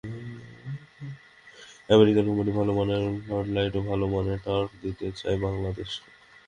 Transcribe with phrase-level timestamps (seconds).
[1.89, 6.09] American কোম্পানির ভালো মানের ফ্লাডলাইট এবং ভালো মানের টার্ফ দিতে চাই বাংলাদেশকে।